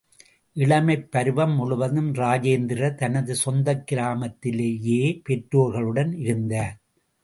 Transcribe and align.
இளமைப் 0.55 1.11
பருவம் 1.11 1.53
முழுவதும் 1.55 2.13
இராஜேந்திரர் 2.13 2.95
தனது 2.95 3.35
சொந்தக் 3.35 3.87
கிராமத்திலேயே 3.87 5.21
பெற்றோர்களுடன் 5.29 6.13
இருந்தார். 6.19 6.77